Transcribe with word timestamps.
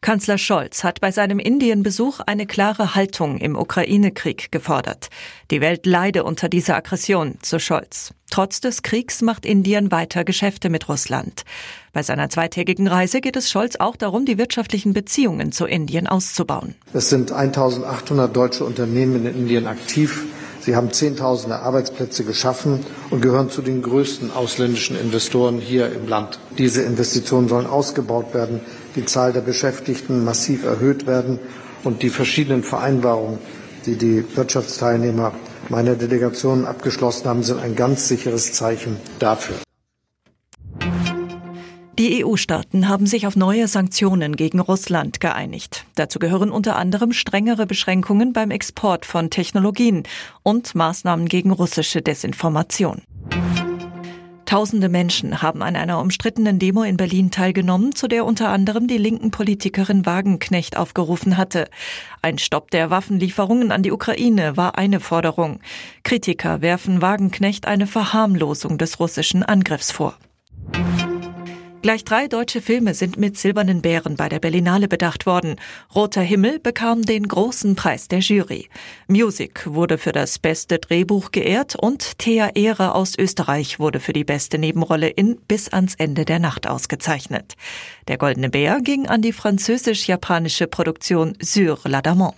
Kanzler 0.00 0.38
Scholz 0.38 0.84
hat 0.84 1.00
bei 1.00 1.10
seinem 1.10 1.40
Indienbesuch 1.40 2.20
eine 2.20 2.46
klare 2.46 2.94
Haltung 2.94 3.38
im 3.38 3.56
Ukraine-Krieg 3.56 4.52
gefordert. 4.52 5.08
Die 5.50 5.60
Welt 5.60 5.86
leide 5.86 6.22
unter 6.22 6.48
dieser 6.48 6.76
Aggression, 6.76 7.36
so 7.42 7.58
Scholz. 7.58 8.14
Trotz 8.30 8.60
des 8.60 8.82
Kriegs 8.82 9.22
macht 9.22 9.44
Indien 9.44 9.90
weiter 9.90 10.24
Geschäfte 10.24 10.70
mit 10.70 10.88
Russland. 10.88 11.42
Bei 11.92 12.04
seiner 12.04 12.28
zweitägigen 12.28 12.86
Reise 12.86 13.20
geht 13.20 13.36
es 13.36 13.50
Scholz 13.50 13.76
auch 13.76 13.96
darum, 13.96 14.24
die 14.24 14.38
wirtschaftlichen 14.38 14.92
Beziehungen 14.92 15.50
zu 15.50 15.66
Indien 15.66 16.06
auszubauen. 16.06 16.76
Es 16.92 17.10
sind 17.10 17.32
1800 17.32 18.34
deutsche 18.34 18.64
Unternehmen 18.64 19.26
in 19.26 19.34
Indien 19.34 19.66
aktiv. 19.66 20.26
Sie 20.60 20.76
haben 20.76 20.92
Zehntausende 20.92 21.60
Arbeitsplätze 21.60 22.24
geschaffen 22.24 22.84
und 23.10 23.22
gehören 23.22 23.50
zu 23.50 23.62
den 23.62 23.82
größten 23.82 24.30
ausländischen 24.32 24.98
Investoren 24.98 25.60
hier 25.60 25.92
im 25.92 26.08
Land. 26.08 26.38
Diese 26.58 26.82
Investitionen 26.82 27.48
sollen 27.48 27.66
ausgebaut 27.66 28.34
werden, 28.34 28.60
die 28.96 29.04
Zahl 29.04 29.32
der 29.32 29.40
Beschäftigten 29.40 30.24
massiv 30.24 30.64
erhöht 30.64 31.06
werden 31.06 31.38
und 31.84 32.02
die 32.02 32.10
verschiedenen 32.10 32.62
Vereinbarungen, 32.62 33.38
die 33.86 33.96
die 33.96 34.24
Wirtschaftsteilnehmer 34.36 35.32
meiner 35.68 35.94
Delegation 35.94 36.64
abgeschlossen 36.64 37.28
haben, 37.28 37.42
sind 37.42 37.60
ein 37.60 37.76
ganz 37.76 38.08
sicheres 38.08 38.52
Zeichen 38.52 38.96
dafür. 39.18 39.56
Die 41.98 42.24
EU-Staaten 42.24 42.88
haben 42.88 43.06
sich 43.06 43.26
auf 43.26 43.34
neue 43.34 43.66
Sanktionen 43.66 44.36
gegen 44.36 44.60
Russland 44.60 45.18
geeinigt. 45.18 45.84
Dazu 45.96 46.20
gehören 46.20 46.52
unter 46.52 46.76
anderem 46.76 47.12
strengere 47.12 47.66
Beschränkungen 47.66 48.32
beim 48.32 48.52
Export 48.52 49.04
von 49.04 49.30
Technologien 49.30 50.04
und 50.44 50.76
Maßnahmen 50.76 51.26
gegen 51.26 51.50
russische 51.50 52.00
Desinformation. 52.00 53.02
Tausende 54.46 54.88
Menschen 54.88 55.42
haben 55.42 55.60
an 55.60 55.74
einer 55.74 56.00
umstrittenen 56.00 56.60
Demo 56.60 56.84
in 56.84 56.96
Berlin 56.96 57.32
teilgenommen, 57.32 57.96
zu 57.96 58.06
der 58.06 58.24
unter 58.24 58.50
anderem 58.50 58.86
die 58.86 58.96
linken 58.96 59.32
Politikerin 59.32 60.06
Wagenknecht 60.06 60.76
aufgerufen 60.76 61.36
hatte. 61.36 61.68
Ein 62.22 62.38
Stopp 62.38 62.70
der 62.70 62.90
Waffenlieferungen 62.90 63.72
an 63.72 63.82
die 63.82 63.90
Ukraine 63.90 64.56
war 64.56 64.78
eine 64.78 65.00
Forderung. 65.00 65.58
Kritiker 66.04 66.62
werfen 66.62 67.02
Wagenknecht 67.02 67.66
eine 67.66 67.88
Verharmlosung 67.88 68.78
des 68.78 69.00
russischen 69.00 69.42
Angriffs 69.42 69.90
vor. 69.90 70.16
Gleich 71.80 72.04
drei 72.04 72.26
deutsche 72.26 72.60
Filme 72.60 72.92
sind 72.92 73.18
mit 73.18 73.38
Silbernen 73.38 73.82
Bären 73.82 74.16
bei 74.16 74.28
der 74.28 74.40
Berlinale 74.40 74.88
bedacht 74.88 75.26
worden. 75.26 75.54
Roter 75.94 76.22
Himmel 76.22 76.58
bekam 76.58 77.02
den 77.02 77.28
großen 77.28 77.76
Preis 77.76 78.08
der 78.08 78.18
Jury. 78.18 78.68
Music 79.06 79.64
wurde 79.64 79.96
für 79.96 80.10
das 80.10 80.40
beste 80.40 80.80
Drehbuch 80.80 81.30
geehrt 81.30 81.76
und 81.76 82.18
Thea 82.18 82.50
Ehre 82.56 82.96
aus 82.96 83.16
Österreich 83.16 83.78
wurde 83.78 84.00
für 84.00 84.12
die 84.12 84.24
beste 84.24 84.58
Nebenrolle 84.58 85.08
in 85.08 85.38
Bis 85.46 85.68
ans 85.68 85.94
Ende 85.94 86.24
der 86.24 86.40
Nacht 86.40 86.66
ausgezeichnet. 86.66 87.54
Der 88.08 88.18
Goldene 88.18 88.50
Bär 88.50 88.80
ging 88.80 89.06
an 89.06 89.22
die 89.22 89.32
französisch-japanische 89.32 90.66
Produktion 90.66 91.34
Sur 91.40 91.78
l'Adamant. 91.84 92.34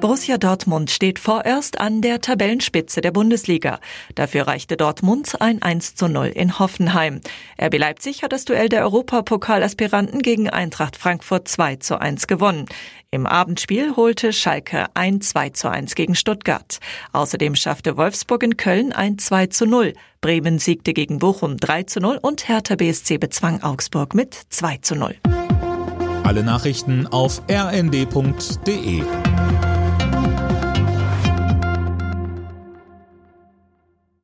Borussia 0.00 0.36
Dortmund 0.36 0.90
steht 0.90 1.18
vorerst 1.18 1.80
an 1.80 2.02
der 2.02 2.20
Tabellenspitze 2.20 3.00
der 3.00 3.12
Bundesliga. 3.12 3.80
Dafür 4.14 4.46
reichte 4.46 4.76
Dortmund 4.76 5.40
ein 5.40 5.62
1 5.62 5.94
zu 5.94 6.06
0 6.06 6.26
in 6.26 6.58
Hoffenheim. 6.58 7.20
RB 7.60 7.78
Leipzig 7.78 8.22
hat 8.22 8.32
das 8.32 8.44
Duell 8.44 8.68
der 8.68 8.82
Europapokalaspiranten 8.82 10.20
gegen 10.20 10.50
Eintracht 10.50 10.96
Frankfurt 10.96 11.48
2 11.48 11.76
zu 11.76 11.98
1 11.98 12.26
gewonnen. 12.26 12.66
Im 13.10 13.26
Abendspiel 13.26 13.96
holte 13.96 14.34
Schalke 14.34 14.86
ein 14.92 15.22
2 15.22 15.50
zu 15.50 15.70
1 15.70 15.94
gegen 15.94 16.14
Stuttgart. 16.14 16.78
Außerdem 17.12 17.56
schaffte 17.56 17.96
Wolfsburg 17.96 18.42
in 18.42 18.58
Köln 18.58 18.92
ein 18.92 19.18
2 19.18 19.46
zu 19.46 19.64
0. 19.64 19.94
Bremen 20.20 20.58
siegte 20.58 20.92
gegen 20.92 21.18
Bochum 21.18 21.56
3 21.56 21.84
zu 21.84 22.00
0 22.00 22.18
und 22.20 22.48
Hertha 22.48 22.76
BSC 22.76 23.16
bezwang 23.16 23.62
Augsburg 23.62 24.14
mit 24.14 24.34
2 24.50 24.76
zu 24.82 24.94
0. 24.94 25.14
Alle 26.22 26.42
Nachrichten 26.42 27.06
auf 27.06 27.40
rnd.de 27.50 29.02